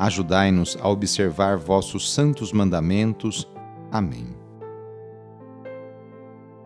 [0.00, 3.46] Ajudai-nos a observar vossos santos mandamentos.
[3.92, 4.34] Amém.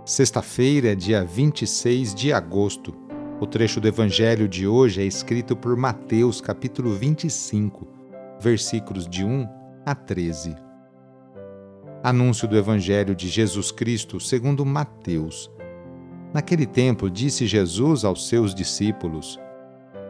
[0.04, 2.94] Sexta-feira, dia 26 de agosto.
[3.40, 7.88] O trecho do evangelho de hoje é escrito por Mateus, capítulo 25,
[8.38, 9.48] versículos de 1
[9.84, 10.54] a 13.
[12.04, 15.50] Anúncio do evangelho de Jesus Cristo, segundo Mateus.
[16.32, 19.40] Naquele tempo, disse Jesus aos seus discípulos: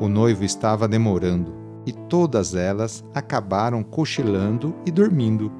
[0.00, 1.54] O noivo estava demorando
[1.86, 5.52] e todas elas acabaram cochilando e dormindo.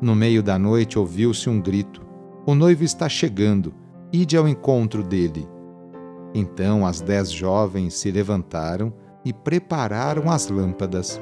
[0.00, 2.00] No meio da noite ouviu-se um grito:
[2.46, 3.74] O noivo está chegando,
[4.12, 5.48] ide ao encontro dele.
[6.34, 8.92] Então as dez jovens se levantaram
[9.24, 11.20] e prepararam as lâmpadas.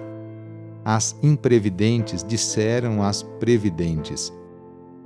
[0.84, 4.32] As imprevidentes disseram às previdentes: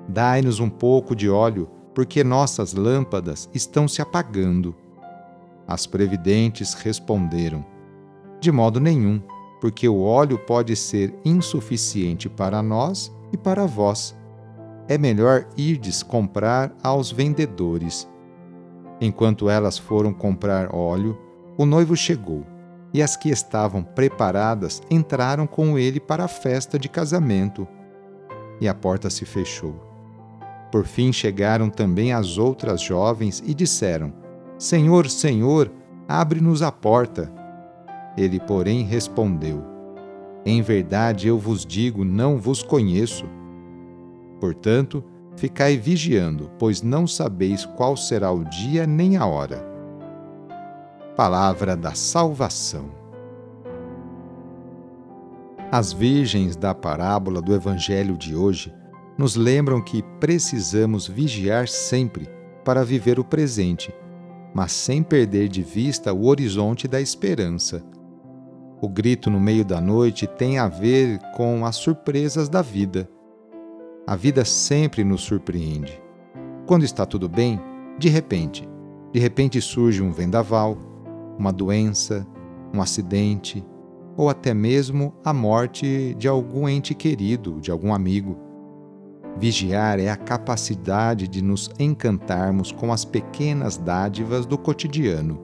[0.08, 4.74] Dai-nos um pouco de óleo, porque nossas lâmpadas estão se apagando.
[5.66, 7.64] As previdentes responderam:
[8.40, 9.22] De modo nenhum,
[9.60, 14.16] porque o óleo pode ser insuficiente para nós e para vós.
[14.88, 18.08] É melhor irdes comprar aos vendedores.
[19.00, 21.18] Enquanto elas foram comprar óleo,
[21.56, 22.44] o noivo chegou,
[22.92, 27.66] e as que estavam preparadas entraram com ele para a festa de casamento.
[28.60, 29.74] E a porta se fechou.
[30.70, 34.12] Por fim chegaram também as outras jovens e disseram:
[34.62, 35.72] Senhor, Senhor,
[36.06, 37.32] abre-nos a porta.
[38.16, 39.60] Ele, porém, respondeu:
[40.46, 43.24] Em verdade eu vos digo, não vos conheço.
[44.40, 45.02] Portanto,
[45.34, 49.66] ficai vigiando, pois não sabeis qual será o dia nem a hora.
[51.16, 52.88] Palavra da Salvação.
[55.72, 58.72] As virgens da parábola do Evangelho de hoje
[59.18, 62.28] nos lembram que precisamos vigiar sempre
[62.64, 63.92] para viver o presente
[64.54, 67.82] mas sem perder de vista o horizonte da esperança.
[68.80, 73.08] O grito no meio da noite tem a ver com as surpresas da vida.
[74.06, 76.02] A vida sempre nos surpreende.
[76.66, 77.60] Quando está tudo bem,
[77.98, 78.68] de repente,
[79.12, 80.76] de repente surge um vendaval,
[81.38, 82.26] uma doença,
[82.74, 83.64] um acidente
[84.16, 88.36] ou até mesmo a morte de algum ente querido, de algum amigo.
[89.37, 95.41] Vigiar é a capacidade de nos encantarmos com as pequenas dádivas do cotidiano.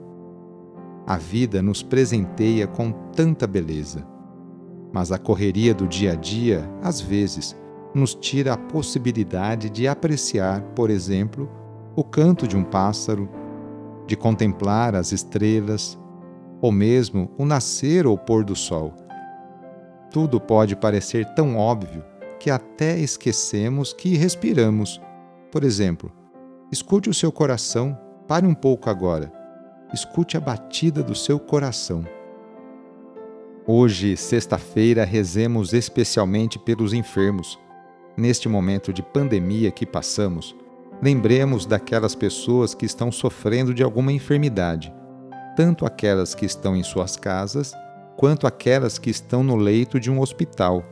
[1.06, 4.06] A vida nos presenteia com tanta beleza,
[4.92, 7.56] mas a correria do dia a dia, às vezes,
[7.94, 11.50] nos tira a possibilidade de apreciar, por exemplo,
[11.96, 13.28] o canto de um pássaro,
[14.06, 15.98] de contemplar as estrelas,
[16.60, 18.92] ou mesmo o nascer ou pôr do sol.
[20.10, 22.04] Tudo pode parecer tão óbvio
[22.38, 25.00] que até esquecemos que respiramos.
[25.50, 26.12] Por exemplo,
[26.70, 29.32] escute o seu coração, pare um pouco agora.
[29.92, 32.04] Escute a batida do seu coração.
[33.66, 37.58] Hoje, sexta-feira, rezemos especialmente pelos enfermos.
[38.16, 40.56] Neste momento de pandemia que passamos,
[41.02, 44.92] lembremos daquelas pessoas que estão sofrendo de alguma enfermidade,
[45.56, 47.72] tanto aquelas que estão em suas casas,
[48.16, 50.84] quanto aquelas que estão no leito de um hospital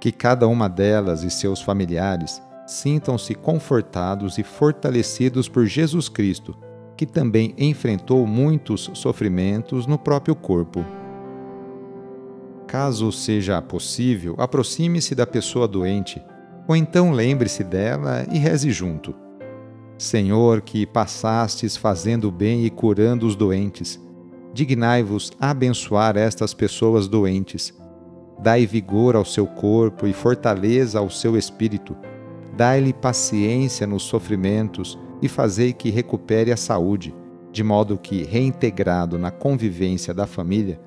[0.00, 6.56] que cada uma delas e seus familiares sintam-se confortados e fortalecidos por Jesus Cristo,
[6.96, 10.84] que também enfrentou muitos sofrimentos no próprio corpo.
[12.66, 16.20] Caso seja possível, aproxime-se da pessoa doente,
[16.66, 19.14] ou então lembre-se dela e reze junto.
[19.96, 24.00] Senhor, que passastes fazendo bem e curando os doentes,
[24.52, 27.72] dignai-vos abençoar estas pessoas doentes.
[28.38, 31.96] Dai vigor ao seu corpo e fortaleza ao seu espírito.
[32.56, 37.14] Dai-lhe paciência nos sofrimentos e fazei que recupere a saúde,
[37.50, 40.80] de modo que, reintegrado na convivência da família,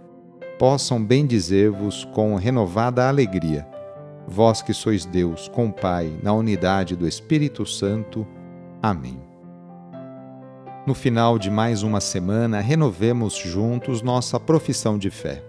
[0.59, 3.67] possam bendizer-vos com renovada alegria.
[4.27, 8.27] Vós que sois Deus, com Pai, na unidade do Espírito Santo.
[8.81, 9.19] Amém.
[10.85, 15.48] No final de mais uma semana, renovemos juntos nossa profissão de fé.